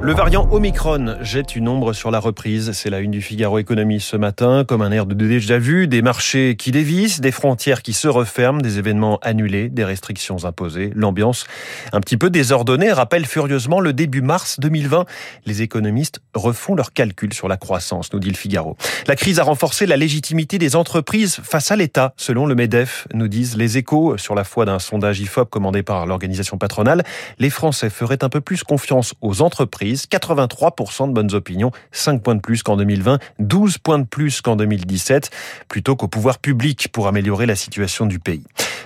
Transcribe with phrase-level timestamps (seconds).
[0.00, 2.72] Le variant Omicron jette une ombre sur la reprise.
[2.72, 6.00] C'est la une du Figaro Économie ce matin, comme un air de déjà vu, des
[6.00, 10.90] marchés qui dévissent, des frontières qui se referment, des événements annulés, des restrictions imposées.
[10.94, 11.46] L'ambiance
[11.92, 15.04] un petit peu désordonnée rappelle furieusement le début mars 2020.
[15.44, 18.78] Les économistes refont leurs calculs sur la croissance, nous dit le Figaro.
[19.06, 23.28] La crise a renforcé la légitimité des entreprises face à l'État, selon le MEDEF, nous
[23.28, 27.02] disent les échos sur la foi d'un sondage IFOP commandé par l'organisation patronale.
[27.38, 30.06] Les Français feraient un peu plus confiance aux entreprises.
[30.10, 34.54] 83% de bonnes opinions, 5 points de plus qu'en 2020, 12 points de plus qu'en
[34.54, 35.30] 2017,
[35.68, 38.44] plutôt qu'au pouvoir public pour améliorer la situation du pays.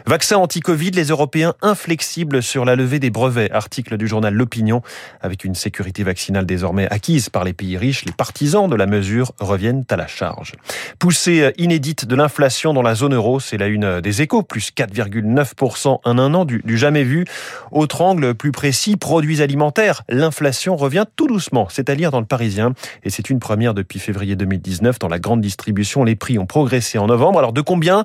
[0.09, 3.53] Vaccin anti-Covid, les Européens inflexibles sur la levée des brevets.
[3.53, 4.81] Article du journal L'Opinion.
[5.21, 9.33] Avec une sécurité vaccinale désormais acquise par les pays riches, les partisans de la mesure
[9.39, 10.55] reviennent à la charge.
[10.99, 15.99] Poussée inédite de l'inflation dans la zone euro, c'est la une des échos, plus 4,9%
[16.03, 17.27] en un an, du, jamais vu.
[17.71, 20.05] Autre angle plus précis, produits alimentaires.
[20.09, 22.73] L'inflation revient tout doucement, c'est à dire dans le Parisien.
[23.05, 26.03] Et c'est une première depuis février 2019 dans la grande distribution.
[26.03, 27.41] Les prix ont progressé en novembre.
[27.41, 28.05] Alors de combien?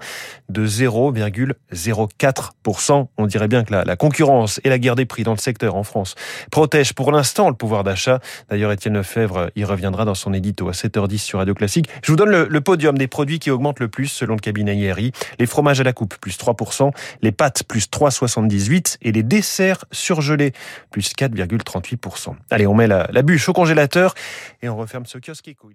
[0.50, 3.08] De 0,0 0,4%.
[3.18, 5.84] On dirait bien que la, concurrence et la guerre des prix dans le secteur en
[5.84, 6.16] France
[6.52, 8.20] protègent pour l'instant le pouvoir d'achat.
[8.50, 11.90] D'ailleurs, Étienne Lefebvre y reviendra dans son édito à 7h10 sur Radio Classique.
[12.04, 14.76] Je vous donne le, le podium des produits qui augmentent le plus selon le cabinet
[14.78, 15.12] IRI.
[15.40, 20.54] Les fromages à la coupe, plus 3%, les pâtes, plus 3,78% et les desserts surgelés,
[20.92, 22.36] plus 4,38%.
[22.50, 24.14] Allez, on met la, la bûche au congélateur
[24.62, 25.70] et on referme ce kiosque éco.